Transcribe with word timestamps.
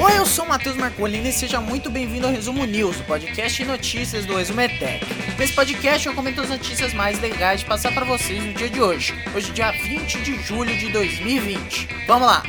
Oi, 0.00 0.18
eu 0.18 0.26
sou 0.26 0.44
Matheus 0.44 0.76
Marcolini 0.76 1.28
e 1.28 1.32
seja 1.32 1.60
muito 1.60 1.88
bem-vindo 1.88 2.26
ao 2.26 2.32
Resumo 2.32 2.64
News, 2.64 2.98
o 2.98 3.04
podcast 3.04 3.62
de 3.62 3.68
notícias 3.68 4.26
do 4.26 4.34
Resumo. 4.34 4.60
Nesse 5.38 5.52
podcast 5.52 6.04
eu 6.04 6.14
comento 6.16 6.40
as 6.40 6.48
notícias 6.48 6.92
mais 6.92 7.20
legais 7.20 7.60
de 7.60 7.66
passar 7.66 7.94
para 7.94 8.04
vocês 8.04 8.44
no 8.44 8.52
dia 8.54 8.68
de 8.68 8.82
hoje, 8.82 9.14
hoje 9.36 9.52
dia 9.52 9.70
20 9.70 10.20
de 10.20 10.42
julho 10.42 10.76
de 10.76 10.90
2020. 10.90 11.86
Vamos 12.08 12.26
lá! 12.26 12.42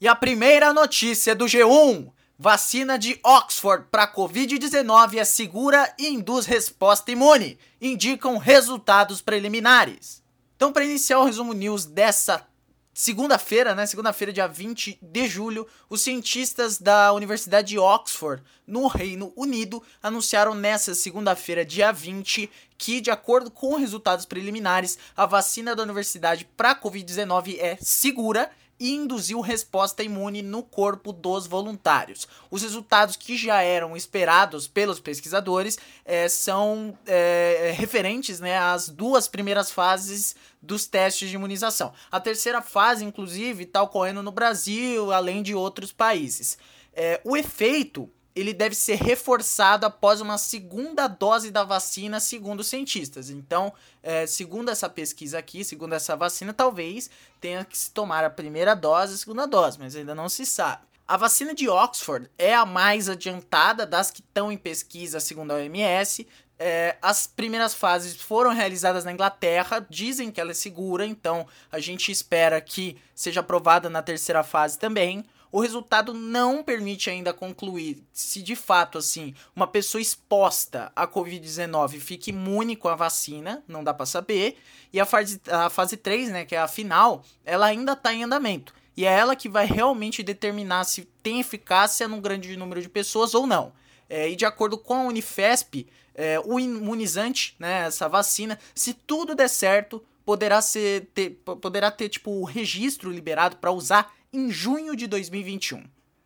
E 0.00 0.08
a 0.08 0.14
primeira 0.14 0.72
notícia 0.72 1.34
do 1.34 1.44
G1: 1.44 2.10
vacina 2.38 2.98
de 2.98 3.20
Oxford 3.22 3.88
para 3.90 4.10
Covid-19 4.10 5.16
é 5.18 5.24
segura 5.24 5.94
e 5.98 6.08
induz 6.08 6.46
resposta 6.46 7.12
imune, 7.12 7.58
indicam 7.78 8.38
resultados 8.38 9.20
preliminares. 9.20 10.24
Então, 10.56 10.72
para 10.72 10.84
iniciar 10.84 11.18
o 11.18 11.24
resumo 11.24 11.52
news 11.52 11.84
dessa 11.84 12.46
segunda-feira, 12.94 13.74
né, 13.74 13.84
segunda-feira, 13.84 14.32
dia 14.32 14.46
20 14.46 14.98
de 15.02 15.28
julho, 15.28 15.66
os 15.90 16.00
cientistas 16.00 16.78
da 16.78 17.12
Universidade 17.12 17.68
de 17.68 17.78
Oxford, 17.78 18.42
no 18.66 18.86
Reino 18.86 19.34
Unido, 19.36 19.82
anunciaram 20.02 20.54
nessa 20.54 20.94
segunda-feira, 20.94 21.62
dia 21.62 21.92
20, 21.92 22.50
que, 22.78 23.02
de 23.02 23.10
acordo 23.10 23.50
com 23.50 23.76
resultados 23.76 24.24
preliminares, 24.24 24.98
a 25.14 25.26
vacina 25.26 25.76
da 25.76 25.82
universidade 25.82 26.48
para 26.56 26.74
Covid-19 26.74 27.58
é 27.58 27.76
segura 27.78 28.50
induziu 28.78 29.40
resposta 29.40 30.02
imune 30.02 30.42
no 30.42 30.62
corpo 30.62 31.12
dos 31.12 31.46
voluntários. 31.46 32.28
Os 32.50 32.62
resultados 32.62 33.16
que 33.16 33.36
já 33.36 33.62
eram 33.62 33.96
esperados 33.96 34.68
pelos 34.68 35.00
pesquisadores 35.00 35.78
é, 36.04 36.28
são 36.28 36.98
é, 37.06 37.72
referentes 37.76 38.40
né, 38.40 38.58
às 38.58 38.88
duas 38.88 39.26
primeiras 39.28 39.70
fases 39.70 40.36
dos 40.60 40.86
testes 40.86 41.28
de 41.28 41.36
imunização. 41.36 41.92
A 42.10 42.20
terceira 42.20 42.60
fase, 42.60 43.04
inclusive, 43.04 43.64
está 43.64 43.82
ocorrendo 43.82 44.22
no 44.22 44.32
Brasil, 44.32 45.12
além 45.12 45.42
de 45.42 45.54
outros 45.54 45.92
países. 45.92 46.58
É, 46.92 47.20
o 47.24 47.36
efeito 47.36 48.10
ele 48.36 48.52
deve 48.52 48.74
ser 48.74 48.96
reforçado 48.96 49.86
após 49.86 50.20
uma 50.20 50.36
segunda 50.36 51.08
dose 51.08 51.50
da 51.50 51.64
vacina, 51.64 52.20
segundo 52.20 52.60
os 52.60 52.66
cientistas. 52.66 53.30
Então, 53.30 53.72
é, 54.02 54.26
segundo 54.26 54.70
essa 54.70 54.90
pesquisa 54.90 55.38
aqui, 55.38 55.64
segundo 55.64 55.94
essa 55.94 56.14
vacina, 56.14 56.52
talvez 56.52 57.08
tenha 57.40 57.64
que 57.64 57.78
se 57.78 57.90
tomar 57.90 58.22
a 58.24 58.28
primeira 58.30 58.76
dose 58.76 59.12
e 59.12 59.14
a 59.14 59.18
segunda 59.18 59.46
dose, 59.46 59.78
mas 59.78 59.96
ainda 59.96 60.14
não 60.14 60.28
se 60.28 60.44
sabe. 60.44 60.82
A 61.08 61.16
vacina 61.16 61.54
de 61.54 61.66
Oxford 61.66 62.28
é 62.36 62.54
a 62.54 62.66
mais 62.66 63.08
adiantada 63.08 63.86
das 63.86 64.10
que 64.10 64.20
estão 64.20 64.52
em 64.52 64.58
pesquisa, 64.58 65.18
segundo 65.18 65.52
a 65.52 65.54
OMS. 65.54 66.26
É, 66.58 66.96
as 67.00 67.26
primeiras 67.26 67.74
fases 67.74 68.16
foram 68.16 68.50
realizadas 68.52 69.04
na 69.04 69.12
Inglaterra, 69.12 69.86
dizem 69.88 70.30
que 70.30 70.40
ela 70.40 70.50
é 70.50 70.54
segura, 70.54 71.06
então 71.06 71.46
a 71.72 71.78
gente 71.78 72.12
espera 72.12 72.60
que 72.60 72.98
seja 73.14 73.40
aprovada 73.40 73.88
na 73.88 74.02
terceira 74.02 74.42
fase 74.42 74.78
também 74.78 75.24
o 75.50 75.60
resultado 75.60 76.12
não 76.12 76.62
permite 76.62 77.08
ainda 77.08 77.32
concluir 77.32 78.02
se 78.12 78.42
de 78.42 78.56
fato 78.56 78.98
assim 78.98 79.34
uma 79.54 79.66
pessoa 79.66 80.00
exposta 80.00 80.92
à 80.94 81.06
Covid-19 81.06 81.98
fica 82.00 82.30
imune 82.30 82.76
com 82.76 82.88
a 82.88 82.94
vacina, 82.94 83.62
não 83.66 83.82
dá 83.82 83.94
para 83.94 84.06
saber. 84.06 84.56
E 84.92 85.00
a 85.00 85.06
fase, 85.06 85.40
a 85.48 85.70
fase 85.70 85.96
3, 85.96 86.30
né, 86.30 86.44
que 86.44 86.54
é 86.54 86.58
a 86.58 86.68
final, 86.68 87.24
ela 87.44 87.66
ainda 87.66 87.92
está 87.92 88.12
em 88.12 88.24
andamento. 88.24 88.74
E 88.96 89.04
é 89.04 89.12
ela 89.12 89.36
que 89.36 89.48
vai 89.48 89.66
realmente 89.66 90.22
determinar 90.22 90.84
se 90.84 91.04
tem 91.22 91.40
eficácia 91.40 92.08
num 92.08 92.20
grande 92.20 92.56
número 92.56 92.80
de 92.80 92.88
pessoas 92.88 93.34
ou 93.34 93.46
não. 93.46 93.72
É, 94.08 94.30
e 94.30 94.36
de 94.36 94.46
acordo 94.46 94.78
com 94.78 94.94
a 94.94 95.02
Unifesp, 95.02 95.86
é, 96.14 96.40
o 96.44 96.58
imunizante, 96.58 97.54
né, 97.58 97.86
essa 97.86 98.08
vacina, 98.08 98.58
se 98.74 98.94
tudo 98.94 99.34
der 99.34 99.48
certo, 99.48 100.02
poderá 100.24 100.60
ser 100.62 101.08
ter, 101.14 101.30
poderá 101.60 101.90
ter 101.90 102.08
tipo 102.08 102.30
o 102.30 102.44
registro 102.44 103.10
liberado 103.10 103.56
para 103.56 103.70
usar 103.70 104.15
em 104.32 104.50
junho 104.50 104.96
de 104.96 105.06
2021. 105.06 105.84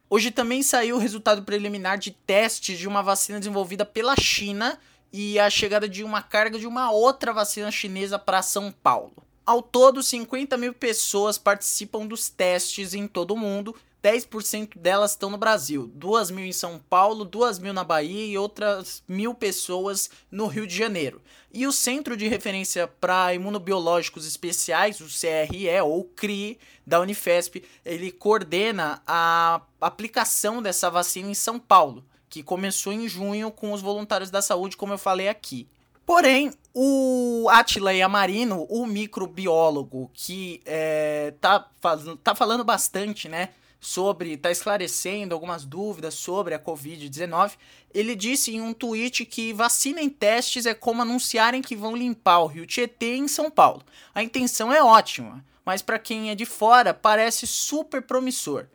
Hoje 0.08 0.30
também 0.30 0.62
saiu 0.62 0.96
o 0.96 0.98
resultado 0.98 1.42
preliminar 1.42 1.98
de 1.98 2.10
testes 2.10 2.78
de 2.78 2.88
uma 2.88 3.02
vacina 3.02 3.38
desenvolvida 3.38 3.84
pela 3.84 4.16
China 4.16 4.78
e 5.12 5.38
a 5.38 5.48
chegada 5.48 5.88
de 5.88 6.02
uma 6.02 6.22
carga 6.22 6.58
de 6.58 6.66
uma 6.66 6.90
outra 6.90 7.32
vacina 7.32 7.70
chinesa 7.70 8.18
para 8.18 8.42
São 8.42 8.72
Paulo. 8.72 9.12
Ao 9.46 9.62
todo, 9.62 10.02
50 10.02 10.56
mil 10.56 10.74
pessoas 10.74 11.38
participam 11.38 12.06
dos 12.06 12.28
testes 12.28 12.94
em 12.94 13.06
todo 13.06 13.34
o 13.34 13.36
mundo 13.36 13.74
10% 14.02 14.78
delas 14.78 15.12
estão 15.12 15.28
no 15.28 15.36
Brasil, 15.36 15.90
2 15.94 16.30
mil 16.30 16.44
em 16.44 16.52
São 16.52 16.78
Paulo, 16.78 17.24
2 17.24 17.58
mil 17.58 17.72
na 17.72 17.84
Bahia 17.84 18.26
e 18.26 18.38
outras 18.38 19.02
mil 19.06 19.34
pessoas 19.34 20.10
no 20.30 20.46
Rio 20.46 20.66
de 20.66 20.76
Janeiro. 20.76 21.20
E 21.52 21.66
o 21.66 21.72
Centro 21.72 22.16
de 22.16 22.28
Referência 22.28 22.86
para 22.88 23.34
Imunobiológicos 23.34 24.26
Especiais, 24.26 25.00
o 25.00 25.06
CRE 25.06 25.80
ou 25.82 26.04
CRI, 26.04 26.58
da 26.86 27.00
Unifesp, 27.00 27.62
ele 27.84 28.10
coordena 28.10 29.02
a 29.06 29.60
aplicação 29.80 30.62
dessa 30.62 30.90
vacina 30.90 31.30
em 31.30 31.34
São 31.34 31.58
Paulo, 31.58 32.04
que 32.28 32.42
começou 32.42 32.92
em 32.92 33.06
junho 33.08 33.50
com 33.50 33.72
os 33.72 33.82
voluntários 33.82 34.30
da 34.30 34.40
saúde, 34.40 34.76
como 34.76 34.94
eu 34.94 34.98
falei 34.98 35.28
aqui. 35.28 35.68
Porém, 36.06 36.52
o 36.74 37.46
Atila 37.50 37.92
Yamarino, 37.92 38.66
o 38.68 38.86
microbiólogo 38.86 40.10
que 40.12 40.60
é, 40.64 41.34
tá, 41.40 41.68
tá 42.24 42.34
falando 42.34 42.64
bastante, 42.64 43.28
né, 43.28 43.50
sobre, 43.80 44.34
está 44.34 44.50
esclarecendo 44.50 45.34
algumas 45.34 45.64
dúvidas 45.64 46.14
sobre 46.14 46.54
a 46.54 46.58
Covid-19. 46.58 47.52
Ele 47.92 48.14
disse 48.14 48.54
em 48.54 48.60
um 48.60 48.74
tweet 48.74 49.24
que 49.24 49.52
vacina 49.52 50.02
em 50.02 50.10
testes 50.10 50.66
é 50.66 50.74
como 50.74 51.02
anunciarem 51.02 51.62
que 51.62 51.74
vão 51.74 51.96
limpar 51.96 52.40
o 52.40 52.46
Rio 52.46 52.66
Tietê 52.66 53.16
em 53.16 53.26
São 53.26 53.50
Paulo. 53.50 53.82
A 54.14 54.22
intenção 54.22 54.70
é 54.72 54.82
ótima, 54.82 55.44
mas 55.64 55.80
para 55.80 55.98
quem 55.98 56.30
é 56.30 56.34
de 56.34 56.44
fora 56.44 56.92
parece 56.92 57.46
super 57.46 58.02
promissor. 58.02 58.66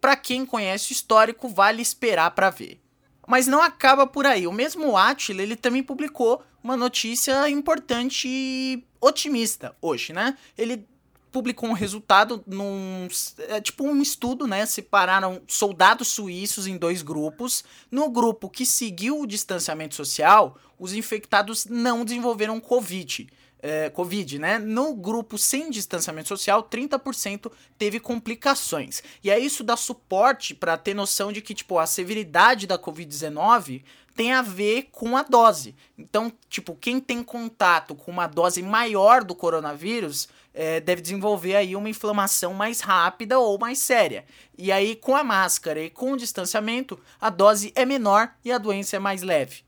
Para 0.00 0.16
quem 0.16 0.44
conhece 0.44 0.92
o 0.92 0.94
histórico, 0.94 1.48
vale 1.48 1.80
esperar 1.80 2.30
para 2.32 2.50
ver. 2.50 2.80
Mas 3.26 3.46
não 3.46 3.62
acaba 3.62 4.06
por 4.06 4.26
aí. 4.26 4.46
O 4.46 4.52
mesmo 4.52 4.96
Atila, 4.96 5.42
ele 5.42 5.56
também 5.56 5.82
publicou 5.82 6.42
uma 6.62 6.76
notícia 6.76 7.48
importante 7.48 8.26
e 8.28 8.84
otimista 9.00 9.74
hoje, 9.80 10.12
né? 10.12 10.36
Ele 10.56 10.86
publicou 11.30 11.68
um 11.68 11.74
resultado 11.74 12.42
num 12.46 13.08
é, 13.48 13.60
tipo 13.60 13.84
um 13.84 14.02
estudo, 14.02 14.46
né? 14.46 14.66
Separaram 14.66 15.40
soldados 15.46 16.08
suíços 16.08 16.66
em 16.66 16.76
dois 16.76 17.02
grupos. 17.02 17.64
No 17.90 18.10
grupo 18.10 18.48
que 18.48 18.66
seguiu 18.66 19.20
o 19.20 19.26
distanciamento 19.26 19.94
social, 19.94 20.56
os 20.78 20.92
infectados 20.92 21.66
não 21.66 22.04
desenvolveram 22.04 22.60
COVID. 22.60 23.28
É, 23.62 23.90
Covid, 23.90 24.38
né? 24.38 24.58
No 24.58 24.94
grupo 24.94 25.36
sem 25.36 25.70
distanciamento 25.70 26.28
social, 26.28 26.62
30% 26.62 27.52
teve 27.76 28.00
complicações. 28.00 29.02
E 29.22 29.30
aí 29.30 29.44
isso 29.44 29.62
dá 29.62 29.76
suporte 29.76 30.54
para 30.54 30.78
ter 30.78 30.94
noção 30.94 31.30
de 31.30 31.42
que, 31.42 31.54
tipo, 31.54 31.78
a 31.78 31.86
severidade 31.86 32.66
da 32.66 32.78
Covid-19 32.78 33.82
tem 34.14 34.32
a 34.32 34.42
ver 34.42 34.88
com 34.92 35.16
a 35.16 35.22
dose. 35.22 35.74
Então, 35.96 36.32
tipo, 36.48 36.74
quem 36.74 37.00
tem 37.00 37.22
contato 37.22 37.94
com 37.94 38.10
uma 38.10 38.26
dose 38.26 38.62
maior 38.62 39.24
do 39.24 39.34
coronavírus 39.34 40.28
é, 40.52 40.80
deve 40.80 41.00
desenvolver 41.00 41.56
aí 41.56 41.76
uma 41.76 41.88
inflamação 41.88 42.52
mais 42.52 42.80
rápida 42.80 43.38
ou 43.38 43.58
mais 43.58 43.78
séria. 43.78 44.24
E 44.58 44.70
aí, 44.72 44.96
com 44.96 45.14
a 45.14 45.24
máscara 45.24 45.80
e 45.80 45.90
com 45.90 46.12
o 46.12 46.16
distanciamento, 46.16 46.98
a 47.20 47.30
dose 47.30 47.72
é 47.74 47.84
menor 47.84 48.32
e 48.44 48.52
a 48.52 48.58
doença 48.58 48.96
é 48.96 48.98
mais 48.98 49.22
leve. 49.22 49.62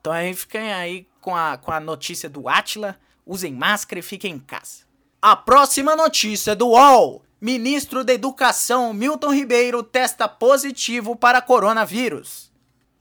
Então 0.00 0.12
aí 0.12 0.32
fiquem 0.34 0.72
aí 0.72 1.06
com 1.20 1.36
a, 1.36 1.58
com 1.58 1.70
a 1.70 1.80
notícia 1.80 2.28
do 2.28 2.48
Atila, 2.48 2.96
usem 3.28 3.52
máscara 3.52 4.00
e 4.00 4.02
fiquem 4.02 4.34
em 4.34 4.38
casa. 4.38 4.88
A 5.20 5.36
próxima 5.36 5.94
notícia 5.94 6.56
do 6.56 6.68
UOL. 6.68 7.22
Ministro 7.40 8.02
da 8.02 8.12
Educação 8.12 8.92
Milton 8.92 9.32
Ribeiro 9.32 9.80
testa 9.82 10.26
positivo 10.26 11.14
para 11.14 11.40
coronavírus. 11.40 12.47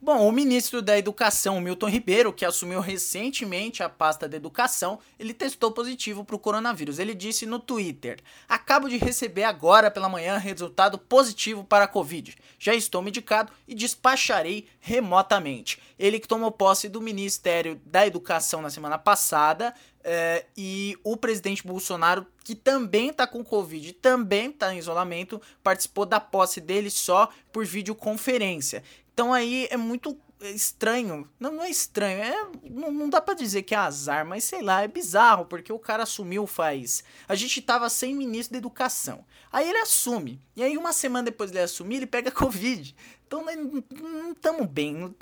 Bom, 0.08 0.26
o 0.26 0.32
ministro 0.32 0.82
da 0.82 0.98
Educação, 0.98 1.60
Milton 1.60 1.90
Ribeiro, 1.90 2.32
que 2.32 2.46
assumiu 2.46 2.80
recentemente 2.80 3.84
a 3.84 3.90
pasta 3.90 4.26
da 4.26 4.38
Educação, 4.38 5.00
ele 5.20 5.34
testou 5.34 5.70
positivo 5.70 6.24
para 6.24 6.38
o 6.38 6.40
coronavírus. 6.40 6.98
Ele 6.98 7.14
disse 7.14 7.46
no 7.46 7.60
Twitter: 7.60 8.20
Acabo 8.48 8.88
de 8.88 8.96
receber 8.96 9.44
agora 9.44 9.92
pela 9.92 10.08
manhã 10.08 10.38
resultado 10.38 10.98
positivo 10.98 11.62
para 11.62 11.84
a 11.84 11.88
Covid. 11.90 12.38
Já 12.58 12.74
estou 12.74 13.02
medicado 13.02 13.52
e 13.68 13.76
despacharei 13.76 14.70
remotamente. 14.80 15.78
Ele 16.00 16.22
que 16.22 16.28
tomou 16.28 16.52
posse 16.52 16.88
do 16.88 17.02
Ministério 17.02 17.78
da 17.86 18.08
Educação 18.08 18.62
na 18.62 18.70
semana 18.70 18.98
passada 18.98 19.74
é, 20.06 20.46
e 20.56 20.98
o 21.04 21.18
presidente 21.18 21.68
Bolsonaro, 21.68 22.26
que 22.46 22.56
também 22.56 23.10
está 23.10 23.28
com 23.28 23.44
Covid, 23.44 23.92
também 23.92 24.52
está 24.52 24.74
em 24.74 24.78
isolamento, 24.78 25.42
participou 25.62 26.06
da 26.06 26.22
posse 26.22 26.62
dele 26.62 26.90
só 26.90 27.28
por 27.52 27.66
videoconferência. 27.66 28.82
Então 29.18 29.34
aí 29.34 29.68
é 29.72 29.78
muito 29.78 30.16
estranho. 30.40 31.28
Não, 31.40 31.52
não 31.52 31.64
é 31.64 31.72
estranho, 31.72 32.22
é, 32.22 32.48
não, 32.70 32.92
não 32.92 33.10
dá 33.10 33.20
para 33.20 33.34
dizer 33.34 33.64
que 33.64 33.74
é 33.74 33.78
azar, 33.80 34.24
mas 34.24 34.44
sei 34.44 34.62
lá, 34.62 34.84
é 34.84 34.88
bizarro, 34.88 35.44
porque 35.46 35.74
o 35.74 35.80
cara 35.80 36.04
assumiu 36.04 36.46
faz. 36.46 37.04
A 37.28 37.34
gente 37.34 37.60
tava 37.60 37.90
sem 37.90 38.14
ministro 38.14 38.54
da 38.54 38.60
educação. 38.60 39.26
Aí 39.52 39.68
ele 39.68 39.80
assume. 39.80 40.40
E 40.56 40.62
aí, 40.62 40.78
uma 40.78 40.94
semana 40.94 41.26
depois 41.26 41.50
de 41.50 41.58
ele 41.58 41.64
assumir, 41.64 41.96
ele 41.96 42.06
pega 42.06 42.30
Covid. 42.32 42.96
Então 43.26 43.44
não 43.44 44.34
estamos 44.34 44.68
bem. 44.68 45.16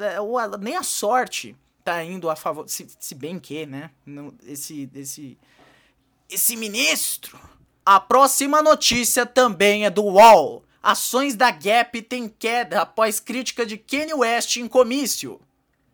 Nem 0.60 0.76
a 0.76 0.84
sorte 0.84 1.56
tá 1.82 2.04
indo 2.04 2.30
a 2.30 2.36
favor. 2.36 2.68
Se, 2.68 2.86
se 3.00 3.16
bem 3.16 3.40
que, 3.40 3.66
né? 3.66 3.92
Esse, 4.46 4.90
esse 4.94 5.38
esse 6.30 6.58
ministro. 6.58 7.40
A 7.86 7.98
próxima 8.02 8.62
notícia 8.62 9.26
também 9.26 9.86
é 9.86 9.90
do 9.90 10.04
UOL. 10.04 10.66
Ações 10.86 11.36
da 11.36 11.50
Gap 11.50 12.00
têm 12.04 12.30
queda 12.30 12.84
após 12.84 13.20
crítica 13.20 13.66
de 13.66 13.76
Kanye 13.76 14.14
West 14.14 14.58
em 14.58 14.68
comício. 14.68 15.42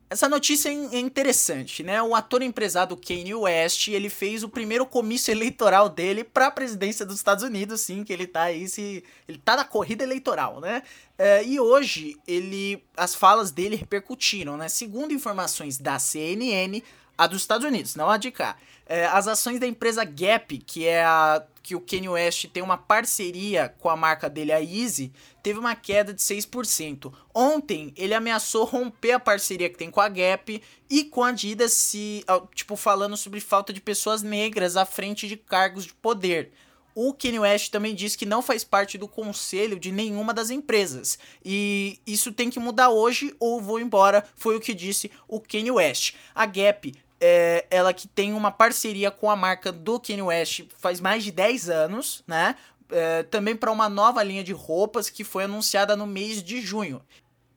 Essa 0.09 0.27
notícia 0.27 0.67
é 0.67 0.99
interessante, 0.99 1.81
né? 1.81 2.03
O 2.03 2.13
ator 2.13 2.41
empresário 2.41 2.97
Kanye 2.97 3.33
West, 3.33 3.87
ele 3.87 4.09
fez 4.09 4.43
o 4.43 4.49
primeiro 4.49 4.85
comício 4.85 5.31
eleitoral 5.31 5.87
dele 5.87 6.25
para 6.25 6.47
a 6.47 6.51
presidência 6.51 7.05
dos 7.05 7.15
Estados 7.15 7.41
Unidos, 7.41 7.79
sim, 7.79 8.03
que 8.03 8.11
ele 8.11 8.27
tá 8.27 8.41
aí, 8.41 8.67
se, 8.67 9.01
ele 9.29 9.37
tá 9.37 9.55
na 9.55 9.63
corrida 9.63 10.03
eleitoral, 10.03 10.59
né? 10.59 10.83
É, 11.17 11.41
e 11.45 11.57
hoje 11.57 12.17
ele, 12.27 12.83
as 12.97 13.15
falas 13.15 13.49
dele 13.49 13.77
repercutiram, 13.77 14.57
né? 14.57 14.67
Segundo 14.67 15.13
informações 15.13 15.77
da 15.77 15.97
CNN, 15.99 16.83
a 17.21 17.27
dos 17.27 17.41
Estados 17.41 17.67
Unidos, 17.67 17.95
não 17.95 18.09
a 18.09 18.17
de 18.17 18.31
cá. 18.31 18.57
É, 18.87 19.05
as 19.05 19.27
ações 19.27 19.59
da 19.59 19.67
empresa 19.67 20.03
Gap, 20.03 20.57
que 20.57 20.87
é 20.87 21.03
a 21.03 21.45
que 21.61 21.75
o 21.75 21.79
Kanye 21.79 22.09
West 22.09 22.47
tem 22.47 22.63
uma 22.63 22.75
parceria 22.75 23.69
com 23.77 23.87
a 23.87 23.95
marca 23.95 24.27
dele, 24.27 24.51
a 24.51 24.59
Easy, 24.59 25.13
teve 25.43 25.59
uma 25.59 25.75
queda 25.75 26.11
de 26.11 26.19
6%. 26.19 27.13
Ontem 27.31 27.93
ele 27.95 28.15
ameaçou 28.15 28.65
romper 28.65 29.11
a 29.11 29.19
parceria 29.19 29.69
que 29.69 29.77
tem 29.77 29.91
com 29.91 30.01
a 30.01 30.09
Gap 30.09 30.59
e 30.89 31.03
com 31.03 31.23
a 31.23 31.29
Adidas, 31.29 31.73
se, 31.73 32.25
tipo, 32.55 32.75
falando 32.75 33.15
sobre 33.15 33.39
falta 33.39 33.71
de 33.71 33.79
pessoas 33.79 34.23
negras 34.23 34.75
à 34.75 34.83
frente 34.83 35.27
de 35.27 35.37
cargos 35.37 35.85
de 35.85 35.93
poder. 35.93 36.51
O 36.95 37.13
Kanye 37.13 37.39
West 37.39 37.71
também 37.71 37.95
disse 37.95 38.17
que 38.17 38.25
não 38.25 38.41
faz 38.41 38.63
parte 38.63 38.97
do 38.97 39.07
conselho 39.07 39.79
de 39.79 39.91
nenhuma 39.91 40.33
das 40.33 40.49
empresas. 40.49 41.17
E 41.45 41.99
isso 42.05 42.31
tem 42.31 42.49
que 42.49 42.59
mudar 42.59 42.89
hoje 42.89 43.33
ou 43.39 43.61
vou 43.61 43.79
embora, 43.79 44.25
foi 44.35 44.55
o 44.55 44.59
que 44.59 44.73
disse 44.73 45.11
o 45.27 45.39
Kanye 45.39 45.71
West. 45.71 46.15
A 46.35 46.45
Gap 46.45 46.91
é, 47.21 47.65
ela 47.69 47.93
que 47.93 48.07
tem 48.07 48.33
uma 48.33 48.51
parceria 48.51 49.11
com 49.11 49.29
a 49.29 49.35
marca 49.35 49.71
do 49.71 49.99
Kanye 49.99 50.23
West 50.23 50.63
faz 50.79 50.99
mais 50.99 51.23
de 51.23 51.31
10 51.31 51.69
anos, 51.69 52.23
né? 52.27 52.55
É, 52.89 53.23
também 53.23 53.55
para 53.55 53.71
uma 53.71 53.87
nova 53.87 54.21
linha 54.21 54.43
de 54.43 54.51
roupas 54.51 55.09
que 55.09 55.23
foi 55.23 55.45
anunciada 55.45 55.95
no 55.95 56.05
mês 56.05 56.43
de 56.43 56.59
junho. 56.59 57.01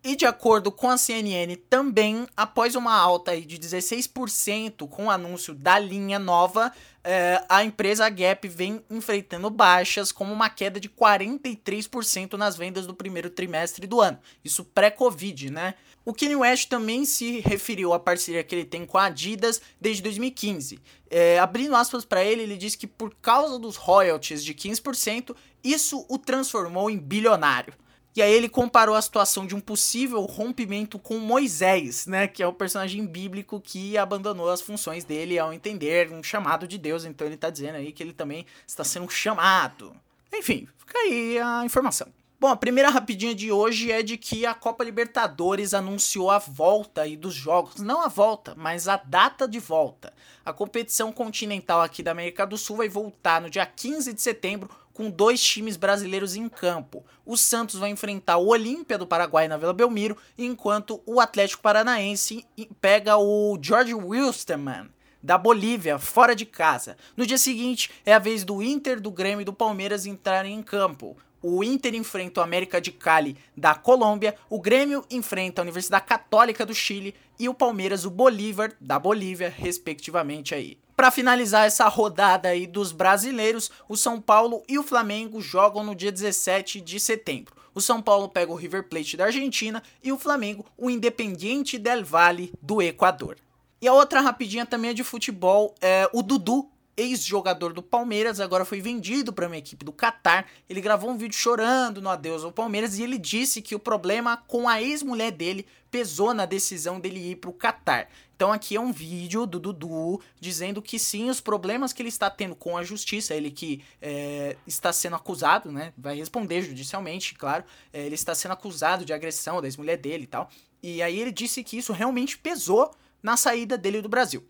E 0.06 0.15
de 0.15 0.27
acordo 0.27 0.71
com 0.71 0.91
a 0.91 0.99
CNN, 0.99 1.56
também 1.56 2.27
após 2.37 2.75
uma 2.75 2.95
alta 2.95 3.41
de 3.41 3.59
16% 3.59 4.87
com 4.87 5.06
o 5.06 5.11
anúncio 5.11 5.55
da 5.55 5.79
linha 5.79 6.19
nova, 6.19 6.71
é, 7.03 7.43
a 7.49 7.65
empresa 7.65 8.06
Gap 8.11 8.47
vem 8.47 8.85
enfrentando 8.91 9.49
baixas, 9.49 10.12
como 10.12 10.31
uma 10.31 10.51
queda 10.51 10.79
de 10.79 10.91
43% 10.91 12.35
nas 12.35 12.55
vendas 12.55 12.87
do 12.87 12.93
primeiro 12.93 13.31
trimestre 13.31 13.87
do 13.87 13.99
ano. 13.99 14.19
Isso 14.45 14.62
pré-Covid, 14.62 15.49
né? 15.49 15.73
O 16.05 16.12
Kanye 16.12 16.37
West 16.37 16.69
também 16.69 17.06
se 17.06 17.41
referiu 17.41 17.95
à 17.95 17.99
parceria 17.99 18.45
que 18.45 18.55
ele 18.55 18.67
tem 18.67 18.85
com 18.85 18.99
a 18.99 19.06
Adidas 19.06 19.62
desde 19.81 20.03
2015. 20.03 20.81
É, 21.11 21.39
abrindo 21.39 21.75
aspas 21.75 22.05
para 22.05 22.23
ele, 22.23 22.43
ele 22.43 22.59
disse 22.59 22.77
que 22.77 22.87
por 22.87 23.15
causa 23.23 23.59
dos 23.59 23.77
royalties 23.77 24.45
de 24.45 24.53
15%, 24.53 25.35
isso 25.65 26.05
o 26.11 26.19
transformou 26.19 26.91
em 26.91 26.99
bilionário. 26.99 27.73
E 28.17 28.23
aí 28.23 28.33
ele 28.33 28.49
comparou 28.49 28.95
a 28.95 29.03
situação 29.03 29.45
de 29.45 29.57
um 29.57 29.61
possível 29.61 30.21
rompimento 30.23 31.01
com 31.01 31.19
Moisés, 31.19 32.07
né, 32.07 32.29
que 32.29 32.43
é 32.43 32.47
o 32.47 32.53
personagem 32.53 33.05
bíblico 33.05 33.61
que 33.61 33.99
abandonou 33.99 34.49
as 34.51 34.61
funções 34.61 35.05
dele 35.05 35.37
ao 35.37 35.53
entender 35.53 36.13
um 36.13 36.23
chamado 36.23 36.69
de 36.69 36.79
Deus. 36.79 37.05
Então 37.05 37.27
ele 37.27 37.35
está 37.35 37.51
dizendo 37.51 37.77
aí 37.77 37.93
que 37.93 38.03
ele 38.03 38.13
também 38.13 38.47
está 38.67 38.85
sendo 38.85 39.11
chamado. 39.11 39.97
Enfim, 40.33 40.69
fica 40.79 40.97
aí 40.99 41.39
a 41.41 41.65
informação. 41.65 42.07
Bom, 42.39 42.49
a 42.49 42.57
primeira 42.57 42.91
rapidinha 42.91 43.35
de 43.35 43.51
hoje 43.51 43.91
é 43.91 44.03
de 44.03 44.19
que 44.19 44.45
a 44.45 44.53
Copa 44.53 44.85
Libertadores 44.85 45.73
anunciou 45.73 46.31
a 46.31 46.39
volta 46.39 47.03
aí 47.03 47.17
dos 47.17 47.33
jogos, 47.33 47.77
não 47.77 48.03
a 48.03 48.09
volta, 48.09 48.55
mas 48.55 48.87
a 48.87 48.97
data 48.97 49.49
de 49.49 49.59
volta. 49.59 50.13
A 50.45 50.53
competição 50.53 51.11
continental 51.11 51.81
aqui 51.81 52.03
da 52.03 52.11
América 52.11 52.47
do 52.47 52.59
Sul 52.59 52.77
vai 52.77 52.89
voltar 52.89 53.41
no 53.41 53.49
dia 53.49 53.65
15 53.65 54.13
de 54.13 54.21
setembro 54.21 54.69
com 54.94 55.11
dois 55.11 55.43
times 55.43 55.76
brasileiros 55.76 56.37
em 56.37 56.49
campo. 56.49 57.05
O 57.26 57.37
Santos 57.37 57.79
vai 57.79 57.91
enfrentar 57.91 58.38
o 58.38 58.46
Olímpia 58.46 58.96
do 58.96 59.06
Paraguai 59.06 59.49
na 59.49 59.58
Vila 59.58 59.75
Belmiro, 59.75 60.17
enquanto 60.38 61.02
o 61.05 61.20
Atlético 61.20 61.62
Paranaense 61.62 62.46
pega 62.81 63.19
o 63.19 63.58
George 63.61 63.93
Wilstermann 63.93 64.88
da 65.23 65.38
Bolívia, 65.38 65.99
fora 65.99 66.37
de 66.37 66.44
casa. 66.44 66.99
No 67.17 67.26
dia 67.26 67.38
seguinte, 67.38 67.91
é 68.05 68.12
a 68.12 68.19
vez 68.19 68.44
do 68.44 68.62
Inter, 68.62 69.00
do 69.00 69.11
Grêmio 69.11 69.41
e 69.41 69.44
do 69.44 69.55
Palmeiras 69.55 70.05
entrarem 70.05 70.55
em 70.55 70.62
campo. 70.62 71.17
O 71.41 71.64
Inter 71.64 71.94
enfrenta 71.94 72.41
o 72.41 72.43
América 72.43 72.81
de 72.81 72.93
Cali 72.93 73.37
da 73.56 73.75
Colômbia, 73.75 74.35
o 74.50 74.61
Grêmio 74.61 75.05
enfrenta 75.11 75.61
a 75.61 75.64
Universidade 75.64 76.05
Católica 76.05 76.64
do 76.64 76.75
Chile 76.75 77.14
e 77.38 77.49
o 77.49 77.55
Palmeiras 77.55 78.05
o 78.05 78.11
Bolívar 78.11 78.73
da 78.81 78.99
Bolívia, 78.99 79.52
respectivamente 79.55 80.55
aí. 80.55 80.79
Para 80.96 81.11
finalizar 81.11 81.67
essa 81.67 81.88
rodada 81.88 82.49
aí 82.49 82.67
dos 82.67 82.93
brasileiros, 82.93 83.70
o 83.88 83.96
São 83.96 84.20
Paulo 84.20 84.62
e 84.69 84.79
o 84.79 84.82
Flamengo 84.82 85.41
jogam 85.41 85.82
no 85.82 85.94
dia 85.94 86.12
17 86.12 86.81
de 86.81 87.00
setembro. 87.00 87.55
O 87.75 87.81
São 87.81 88.00
Paulo 88.00 88.29
pega 88.29 88.52
o 88.52 88.55
River 88.55 88.85
Plate 88.85 89.17
da 89.17 89.25
Argentina 89.25 89.82
e 90.02 90.12
o 90.12 90.19
Flamengo 90.19 90.64
o 90.79 90.88
Independiente 90.88 91.76
del 91.79 92.05
Valle 92.05 92.52
do 92.62 92.81
Equador. 92.81 93.37
E 93.82 93.88
a 93.88 93.93
outra 93.93 94.20
rapidinha 94.20 94.64
também 94.64 94.91
é 94.91 94.94
de 94.94 95.02
futebol, 95.02 95.75
é 95.81 96.08
o 96.12 96.23
Dudu 96.23 96.70
ex-jogador 96.96 97.73
do 97.73 97.82
Palmeiras, 97.82 98.41
agora 98.41 98.64
foi 98.64 98.81
vendido 98.81 99.32
para 99.32 99.46
uma 99.46 99.56
equipe 99.56 99.85
do 99.85 99.93
Catar. 99.93 100.46
Ele 100.69 100.81
gravou 100.81 101.11
um 101.11 101.17
vídeo 101.17 101.37
chorando 101.37 102.00
no 102.00 102.08
adeus 102.08 102.44
ao 102.44 102.52
Palmeiras 102.52 102.99
e 102.99 103.02
ele 103.02 103.19
disse 103.19 103.61
que 103.61 103.75
o 103.75 103.79
problema 103.79 104.37
com 104.46 104.69
a 104.69 104.81
ex-mulher 104.81 105.31
dele 105.31 105.67
pesou 105.91 106.35
na 106.35 106.44
decisão 106.44 106.99
dele 106.99 107.31
ir 107.31 107.37
para 107.37 107.50
o 107.50 107.52
Catar. 107.52 108.08
Então 108.37 108.52
aqui 108.52 108.75
é 108.75 108.81
um 108.81 108.93
vídeo 108.93 109.46
do 109.46 109.61
Dudu 109.61 110.20
dizendo 110.41 110.82
que 110.82 110.99
sim, 110.99 111.31
os 111.31 111.41
problemas 111.41 111.93
que 111.93 112.02
ele 112.02 112.08
está 112.08 112.29
tendo 112.29 112.56
com 112.56 112.76
a 112.76 112.82
justiça, 112.82 113.35
ele 113.35 113.50
que 113.50 113.82
é, 114.02 114.56
está 114.67 114.93
sendo 114.93 115.14
acusado, 115.17 115.70
né, 115.70 115.93
vai 115.96 116.17
responder 116.17 116.62
judicialmente, 116.62 117.35
claro, 117.35 117.64
é, 117.93 118.06
ele 118.06 118.17
está 118.17 118.35
sendo 118.35 118.52
acusado 118.52 119.05
de 119.05 119.12
agressão 119.12 119.61
da 119.61 119.69
ex-mulher 119.69 119.96
dele 119.96 120.25
e 120.25 120.26
tal. 120.26 120.50
E 120.82 121.00
aí 121.00 121.19
ele 121.19 121.32
disse 121.32 121.62
que 121.62 121.79
isso 121.79 121.93
realmente 121.93 122.37
pesou 122.37 122.91
na 123.23 123.37
saída 123.37 123.79
dele 123.79 124.02
do 124.02 124.08
Brasil. 124.08 124.44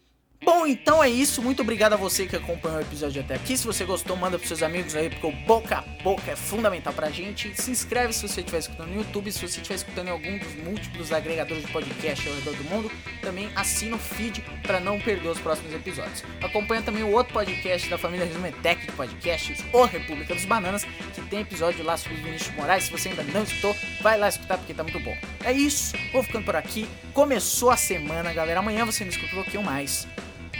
Bom, 0.44 0.66
então 0.66 1.02
é 1.02 1.08
isso. 1.08 1.40
Muito 1.40 1.62
obrigado 1.62 1.94
a 1.94 1.96
você 1.96 2.26
que 2.26 2.36
acompanhou 2.36 2.78
o 2.78 2.82
episódio 2.82 3.22
até 3.22 3.34
aqui. 3.34 3.56
Se 3.56 3.66
você 3.66 3.82
gostou, 3.84 4.14
manda 4.14 4.36
pros 4.36 4.48
seus 4.48 4.62
amigos 4.62 4.94
aí, 4.94 5.08
porque 5.08 5.26
o 5.26 5.32
boca 5.32 5.78
a 5.78 6.02
boca 6.02 6.30
é 6.30 6.36
fundamental 6.36 6.92
pra 6.92 7.08
gente. 7.08 7.54
Se 7.60 7.70
inscreve 7.70 8.12
se 8.12 8.28
você 8.28 8.40
estiver 8.40 8.58
escutando 8.58 8.88
no 8.88 8.96
YouTube, 8.96 9.32
se 9.32 9.38
você 9.38 9.60
estiver 9.60 9.76
escutando 9.76 10.08
em 10.08 10.10
algum 10.10 10.38
dos 10.38 10.54
múltiplos 10.56 11.12
agregadores 11.12 11.64
de 11.64 11.72
podcast 11.72 12.28
ao 12.28 12.34
redor 12.34 12.54
do 12.56 12.64
mundo, 12.64 12.92
também 13.22 13.48
assina 13.56 13.96
o 13.96 13.98
feed 13.98 14.44
para 14.62 14.78
não 14.78 15.00
perder 15.00 15.28
os 15.28 15.40
próximos 15.40 15.72
episódios. 15.72 16.22
Acompanha 16.42 16.82
também 16.82 17.02
o 17.02 17.10
outro 17.10 17.32
podcast 17.32 17.88
da 17.88 17.96
família 17.96 18.26
Resumetec 18.26 18.84
de 18.84 18.92
podcasts, 18.92 19.64
o 19.72 19.84
República 19.86 20.34
dos 20.34 20.44
Bananas, 20.44 20.84
que 21.14 21.22
tem 21.22 21.40
episódio 21.40 21.82
lá 21.82 21.96
sobre 21.96 22.18
Vinícius 22.18 22.54
Moraes. 22.54 22.84
Se 22.84 22.90
você 22.90 23.08
ainda 23.08 23.22
não 23.22 23.44
escutou, 23.44 23.74
vai 24.02 24.18
lá 24.18 24.28
escutar 24.28 24.58
porque 24.58 24.74
tá 24.74 24.82
muito 24.82 25.00
bom. 25.00 25.16
É 25.42 25.52
isso, 25.52 25.96
vou 26.12 26.22
ficando 26.22 26.44
por 26.44 26.54
aqui. 26.54 26.86
Começou 27.14 27.70
a 27.70 27.76
semana, 27.78 28.32
galera. 28.34 28.60
Amanhã 28.60 28.84
você 28.84 29.04
me 29.04 29.10
escuta 29.10 29.32
um 29.32 29.42
pouquinho 29.42 29.62
mais. 29.62 30.06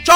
招。 0.05 0.13